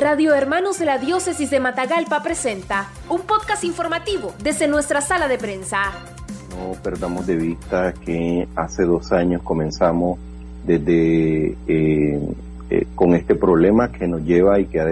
Radio 0.00 0.34
Hermanos 0.34 0.78
de 0.78 0.86
la 0.86 0.96
Diócesis 0.96 1.50
de 1.50 1.60
Matagalpa 1.60 2.22
presenta 2.22 2.88
un 3.10 3.20
podcast 3.20 3.64
informativo 3.64 4.32
desde 4.42 4.66
nuestra 4.66 5.02
sala 5.02 5.28
de 5.28 5.36
prensa. 5.36 5.92
No 6.56 6.72
perdamos 6.82 7.26
de 7.26 7.36
vista 7.36 7.92
que 7.92 8.48
hace 8.56 8.84
dos 8.84 9.12
años 9.12 9.42
comenzamos 9.42 10.18
desde 10.64 11.54
eh, 11.68 12.18
eh, 12.70 12.86
con 12.94 13.14
este 13.14 13.34
problema 13.34 13.92
que 13.92 14.08
nos 14.08 14.22
lleva 14.22 14.58
y 14.58 14.64
que 14.64 14.80
ha 14.80 14.86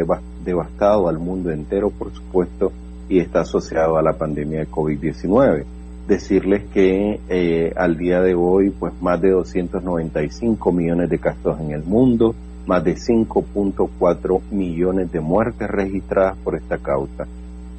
devastado 0.44 1.08
al 1.08 1.18
mundo 1.18 1.50
entero, 1.52 1.88
por 1.88 2.12
supuesto, 2.12 2.70
y 3.08 3.20
está 3.20 3.40
asociado 3.40 3.96
a 3.96 4.02
la 4.02 4.12
pandemia 4.12 4.60
de 4.60 4.68
COVID-19. 4.68 5.64
Decirles 6.06 6.64
que 6.74 7.18
eh, 7.30 7.72
al 7.76 7.96
día 7.96 8.20
de 8.20 8.34
hoy, 8.34 8.68
pues 8.68 8.92
más 9.00 9.22
de 9.22 9.30
295 9.30 10.70
millones 10.70 11.08
de 11.08 11.18
casos 11.18 11.58
en 11.60 11.70
el 11.70 11.82
mundo, 11.82 12.34
más 12.68 12.84
de 12.84 12.96
5.4 12.96 14.42
millones 14.50 15.10
de 15.10 15.20
muertes 15.20 15.68
registradas 15.68 16.36
por 16.36 16.54
esta 16.54 16.76
causa. 16.76 17.26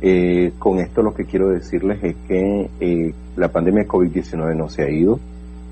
Eh, 0.02 0.54
con 0.58 0.80
esto 0.80 1.04
lo 1.04 1.14
que 1.14 1.26
quiero 1.26 1.50
decirles 1.50 2.04
es 2.04 2.16
que 2.28 2.70
eh, 2.80 3.14
la 3.36 3.50
pandemia 3.50 3.84
de 3.84 3.88
COVID-19 3.88 4.56
no 4.56 4.68
se 4.68 4.84
ha 4.84 4.90
ido, 4.90 5.20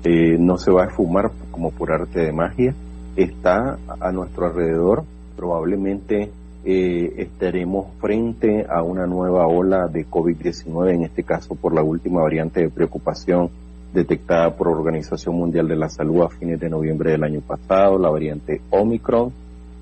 eh, 0.04 0.36
no 0.38 0.56
se 0.56 0.70
va 0.70 0.84
a 0.84 0.86
esfumar 0.86 1.32
como 1.50 1.72
por 1.72 1.90
arte 1.90 2.20
de 2.20 2.32
magia, 2.32 2.74
está 3.16 3.76
a 4.00 4.12
nuestro 4.12 4.46
alrededor, 4.46 5.04
probablemente 5.36 6.30
estaremos 6.64 7.86
frente 7.98 8.66
a 8.68 8.82
una 8.82 9.06
nueva 9.06 9.46
ola 9.46 9.88
de 9.88 10.06
COVID-19, 10.06 10.92
en 10.92 11.04
este 11.04 11.22
caso 11.22 11.54
por 11.54 11.72
la 11.72 11.82
última 11.82 12.20
variante 12.20 12.60
de 12.60 12.68
preocupación 12.68 13.48
detectada 13.92 14.54
por 14.54 14.68
Organización 14.68 15.36
Mundial 15.36 15.68
de 15.68 15.76
la 15.76 15.88
Salud 15.88 16.22
a 16.22 16.28
fines 16.28 16.60
de 16.60 16.68
noviembre 16.68 17.12
del 17.12 17.24
año 17.24 17.40
pasado, 17.40 17.98
la 17.98 18.10
variante 18.10 18.60
Omicron, 18.70 19.32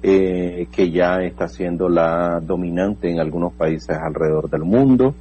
eh, 0.03 0.69
que 0.71 0.91
ya 0.91 1.23
está 1.23 1.49
siendo 1.49 1.89
la 1.89 2.41
dominante 2.41 3.11
en 3.11 3.19
algunos 3.19 3.53
países 3.53 3.97
alrededor 3.97 4.49
del 4.49 4.63
mundo 4.63 5.15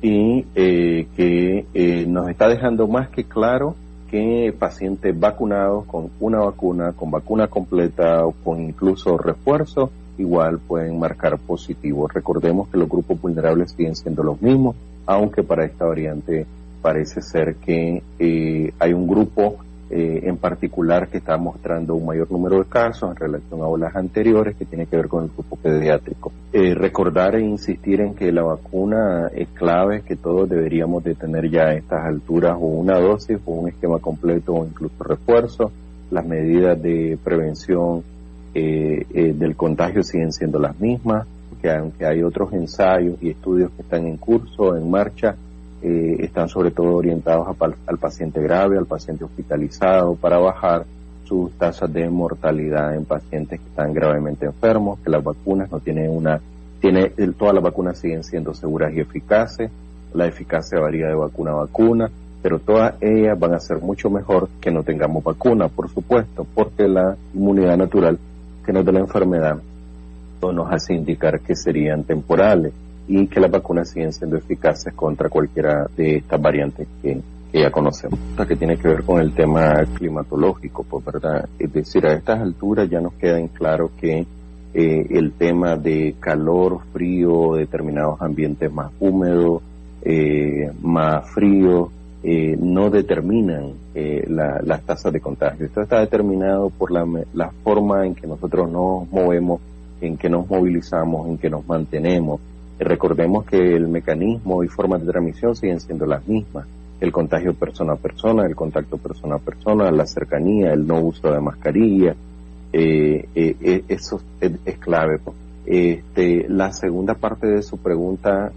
y 0.00 0.44
eh, 0.56 1.06
que 1.16 1.66
eh, 1.72 2.06
nos 2.08 2.28
está 2.28 2.48
dejando 2.48 2.88
más 2.88 3.08
que 3.10 3.24
claro 3.24 3.76
que 4.10 4.52
pacientes 4.58 5.18
vacunados 5.18 5.84
con 5.86 6.10
una 6.20 6.40
vacuna, 6.40 6.92
con 6.92 7.10
vacuna 7.10 7.46
completa 7.46 8.26
o 8.26 8.32
con 8.32 8.60
incluso 8.60 9.16
refuerzo, 9.16 9.90
igual 10.18 10.58
pueden 10.58 10.98
marcar 10.98 11.38
positivo. 11.38 12.08
Recordemos 12.08 12.68
que 12.68 12.78
los 12.78 12.88
grupos 12.88 13.20
vulnerables 13.20 13.72
siguen 13.72 13.96
siendo 13.96 14.22
los 14.22 14.42
mismos, 14.42 14.76
aunque 15.06 15.42
para 15.42 15.64
esta 15.64 15.86
variante 15.86 16.46
parece 16.82 17.22
ser 17.22 17.54
que 17.54 18.02
eh, 18.18 18.72
hay 18.78 18.92
un 18.92 19.06
grupo 19.06 19.56
eh, 19.88 20.22
en 20.24 20.36
particular 20.36 21.08
que 21.08 21.18
está 21.18 21.36
mostrando 21.36 21.94
un 21.94 22.06
mayor 22.06 22.30
número 22.30 22.58
de 22.58 22.64
casos 22.64 23.10
en 23.10 23.16
relación 23.16 23.60
a 23.60 23.66
olas 23.66 23.94
anteriores 23.94 24.56
que 24.56 24.64
tiene 24.64 24.86
que 24.86 24.96
ver 24.96 25.06
con 25.06 25.24
el 25.24 25.30
grupo 25.30 25.56
pediátrico. 25.56 26.32
Eh, 26.52 26.74
recordar 26.74 27.36
e 27.36 27.42
insistir 27.42 28.00
en 28.00 28.14
que 28.14 28.32
la 28.32 28.42
vacuna 28.42 29.30
es 29.34 29.48
clave, 29.50 30.02
que 30.02 30.16
todos 30.16 30.48
deberíamos 30.48 31.04
de 31.04 31.14
tener 31.14 31.48
ya 31.48 31.68
a 31.68 31.74
estas 31.74 32.04
alturas 32.04 32.56
o 32.56 32.66
una 32.66 32.98
dosis 32.98 33.38
o 33.44 33.52
un 33.52 33.68
esquema 33.68 33.98
completo 33.98 34.54
o 34.54 34.66
incluso 34.66 35.04
refuerzo. 35.04 35.70
Las 36.10 36.26
medidas 36.26 36.80
de 36.82 37.18
prevención 37.22 38.02
del 38.54 39.56
contagio 39.56 40.02
siguen 40.02 40.30
siendo 40.30 40.58
las 40.58 40.78
mismas, 40.78 41.26
que 41.62 41.70
aunque 41.70 42.04
hay 42.04 42.22
otros 42.22 42.52
ensayos 42.52 43.16
y 43.22 43.30
estudios 43.30 43.70
que 43.70 43.80
están 43.80 44.06
en 44.06 44.18
curso, 44.18 44.76
en 44.76 44.90
marcha, 44.90 45.36
eh, 45.82 46.16
están 46.20 46.48
sobre 46.48 46.70
todo 46.70 46.94
orientados 46.94 47.56
al 47.86 47.98
paciente 47.98 48.40
grave, 48.40 48.78
al 48.78 48.86
paciente 48.86 49.24
hospitalizado, 49.24 50.14
para 50.14 50.38
bajar 50.38 50.84
sus 51.24 51.52
tasas 51.52 51.92
de 51.92 52.08
mortalidad 52.08 52.94
en 52.94 53.04
pacientes 53.04 53.58
que 53.58 53.66
están 53.66 53.92
gravemente 53.92 54.46
enfermos, 54.46 55.00
que 55.00 55.10
las 55.10 55.24
vacunas 55.24 55.70
no 55.72 55.80
tienen 55.80 56.10
una, 56.10 56.40
tiene, 56.80 57.10
todas 57.36 57.54
las 57.54 57.64
vacunas 57.64 57.98
siguen 57.98 58.22
siendo 58.22 58.54
seguras 58.54 58.92
y 58.94 59.00
eficaces, 59.00 59.70
la 60.14 60.26
eficacia 60.26 60.78
varía 60.78 61.08
de 61.08 61.14
vacuna 61.14 61.52
a 61.52 61.54
vacuna, 61.54 62.10
pero 62.42 62.58
todas 62.58 62.94
ellas 63.00 63.38
van 63.38 63.54
a 63.54 63.60
ser 63.60 63.80
mucho 63.80 64.10
mejor 64.10 64.48
que 64.60 64.70
no 64.70 64.82
tengamos 64.82 65.24
vacuna, 65.24 65.68
por 65.68 65.88
supuesto, 65.88 66.46
porque 66.54 66.86
la 66.86 67.16
inmunidad 67.34 67.76
natural 67.76 68.18
que 68.64 68.72
nos 68.72 68.84
da 68.84 68.92
la 68.92 69.00
enfermedad 69.00 69.58
nos 70.42 70.72
hace 70.72 70.94
indicar 70.94 71.40
que 71.40 71.54
serían 71.54 72.02
temporales 72.02 72.72
y 73.08 73.26
que 73.26 73.40
las 73.40 73.50
vacunas 73.50 73.90
siguen 73.90 74.12
siendo 74.12 74.36
eficaces 74.36 74.92
contra 74.94 75.28
cualquiera 75.28 75.86
de 75.96 76.16
estas 76.16 76.40
variantes 76.40 76.86
que, 77.02 77.20
ya 77.52 77.70
conocemos. 77.70 78.18
Que 78.48 78.56
tiene 78.56 78.78
que 78.78 78.88
ver 78.88 79.02
con 79.02 79.20
el 79.20 79.34
tema 79.34 79.84
climatológico, 79.94 80.84
pues, 80.84 81.04
¿verdad? 81.04 81.46
Es 81.58 81.70
decir, 81.70 82.06
a 82.06 82.14
estas 82.14 82.40
alturas 82.40 82.88
ya 82.88 83.00
nos 83.00 83.12
queda 83.14 83.46
claro 83.48 83.90
que 84.00 84.26
eh, 84.72 85.06
el 85.10 85.32
tema 85.32 85.76
de 85.76 86.14
calor, 86.18 86.80
frío, 86.94 87.54
determinados 87.56 88.22
ambientes 88.22 88.72
más 88.72 88.90
húmedos, 88.98 89.62
eh, 90.02 90.72
más 90.80 91.28
fríos, 91.30 91.90
eh, 92.24 92.56
no 92.58 92.88
determinan 92.88 93.72
las 93.94 94.82
tasas 94.84 95.12
de 95.12 95.20
contagio. 95.20 95.66
Esto 95.66 95.82
está 95.82 96.00
determinado 96.00 96.70
por 96.70 96.90
la, 96.90 97.06
la 97.34 97.50
forma 97.62 98.06
en 98.06 98.14
que 98.14 98.26
nosotros 98.26 98.70
nos 98.70 99.10
movemos, 99.12 99.60
en 100.00 100.16
que 100.16 100.30
nos 100.30 100.48
movilizamos, 100.48 101.28
en 101.28 101.36
que 101.36 101.50
nos 101.50 101.66
mantenemos 101.66 102.40
Recordemos 102.84 103.44
que 103.44 103.76
el 103.76 103.88
mecanismo 103.88 104.64
y 104.64 104.68
formas 104.68 105.04
de 105.04 105.12
transmisión 105.12 105.54
siguen 105.54 105.80
siendo 105.80 106.06
las 106.06 106.26
mismas. 106.26 106.66
El 107.00 107.12
contagio 107.12 107.54
persona 107.54 107.94
a 107.94 107.96
persona, 107.96 108.46
el 108.46 108.54
contacto 108.54 108.96
persona 108.96 109.36
a 109.36 109.38
persona, 109.38 109.90
la 109.90 110.06
cercanía, 110.06 110.72
el 110.72 110.86
no 110.86 111.00
uso 111.00 111.32
de 111.32 111.40
mascarilla, 111.40 112.14
eh, 112.72 113.28
eh, 113.34 113.56
eh, 113.60 113.84
eso 113.88 114.20
es, 114.40 114.78
clave. 114.78 115.20
Este, 115.66 116.46
la 116.48 116.72
segunda 116.72 117.14
parte 117.14 117.46
de 117.46 117.62
su 117.62 117.78
pregunta 117.78 118.52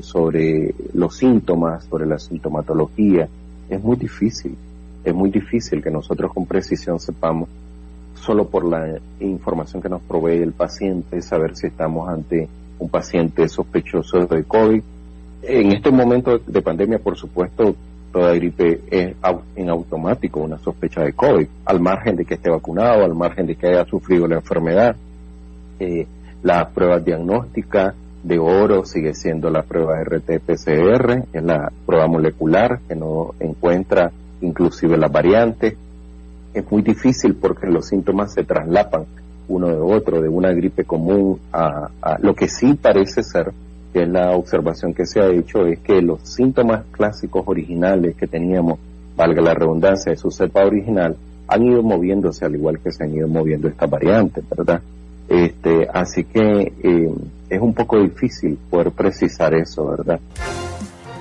sobre 0.00 0.74
los 0.94 1.16
síntomas, 1.16 1.84
sobre 1.84 2.06
la 2.06 2.18
sintomatología, 2.18 3.28
es 3.68 3.82
muy 3.82 3.96
difícil. 3.96 4.56
Es 5.04 5.14
muy 5.14 5.30
difícil 5.30 5.82
que 5.82 5.90
nosotros 5.90 6.32
con 6.34 6.46
precisión 6.46 6.98
sepamos, 6.98 7.48
solo 8.14 8.48
por 8.48 8.64
la 8.64 8.98
información 9.20 9.80
que 9.80 9.88
nos 9.88 10.02
provee 10.02 10.42
el 10.42 10.52
paciente, 10.52 11.22
saber 11.22 11.56
si 11.56 11.68
estamos 11.68 12.08
ante 12.08 12.48
un 12.78 12.88
paciente 12.88 13.48
sospechoso 13.48 14.26
de 14.26 14.44
COVID. 14.44 14.82
En 15.42 15.72
este 15.72 15.90
momento 15.90 16.38
de 16.38 16.62
pandemia, 16.62 16.98
por 16.98 17.16
supuesto, 17.16 17.74
toda 18.12 18.34
gripe 18.34 18.80
es 18.90 19.14
en 19.56 19.68
automático 19.68 20.40
una 20.40 20.58
sospecha 20.58 21.02
de 21.02 21.12
COVID, 21.12 21.46
al 21.64 21.80
margen 21.80 22.16
de 22.16 22.24
que 22.24 22.34
esté 22.34 22.50
vacunado, 22.50 23.04
al 23.04 23.14
margen 23.14 23.46
de 23.46 23.54
que 23.54 23.68
haya 23.68 23.84
sufrido 23.84 24.26
la 24.26 24.36
enfermedad. 24.36 24.96
Eh, 25.78 26.06
la 26.42 26.68
prueba 26.68 26.98
diagnóstica 26.98 27.94
de 28.22 28.38
oro 28.38 28.84
sigue 28.84 29.14
siendo 29.14 29.50
la 29.50 29.62
prueba 29.62 30.00
RT-PCR, 30.00 31.26
es 31.32 31.42
la 31.42 31.70
prueba 31.86 32.06
molecular 32.06 32.80
que 32.88 32.94
no 32.94 33.34
encuentra 33.40 34.10
inclusive 34.40 34.96
las 34.96 35.10
variantes. 35.10 35.76
Es 36.54 36.70
muy 36.70 36.82
difícil 36.82 37.34
porque 37.34 37.66
los 37.68 37.86
síntomas 37.86 38.32
se 38.32 38.44
traslapan 38.44 39.04
uno 39.48 39.68
de 39.68 39.80
otro, 39.80 40.20
de 40.20 40.28
una 40.28 40.52
gripe 40.52 40.84
común 40.84 41.40
a, 41.52 41.88
lo 42.20 42.34
que 42.34 42.48
sí 42.48 42.74
parece 42.74 43.22
ser, 43.22 43.52
que 43.92 44.02
es 44.02 44.08
la 44.08 44.32
observación 44.32 44.94
que 44.94 45.06
se 45.06 45.20
ha 45.20 45.28
hecho, 45.28 45.66
es 45.66 45.80
que 45.80 46.00
los 46.02 46.20
síntomas 46.22 46.84
clásicos 46.90 47.42
originales 47.46 48.14
que 48.16 48.26
teníamos, 48.26 48.78
valga 49.16 49.42
la 49.42 49.54
redundancia, 49.54 50.12
de 50.12 50.18
su 50.18 50.30
cepa 50.30 50.64
original, 50.64 51.16
han 51.48 51.62
ido 51.62 51.82
moviéndose 51.82 52.44
al 52.44 52.54
igual 52.54 52.78
que 52.78 52.92
se 52.92 53.04
han 53.04 53.14
ido 53.14 53.26
moviendo 53.26 53.68
estas 53.68 53.88
variantes, 53.88 54.44
¿verdad? 54.48 54.82
Este, 55.28 55.88
así 55.92 56.24
que 56.24 56.72
eh, 56.82 57.14
es 57.48 57.60
un 57.60 57.74
poco 57.74 58.00
difícil 58.00 58.58
poder 58.70 58.92
precisar 58.92 59.54
eso, 59.54 59.86
¿verdad? 59.86 60.20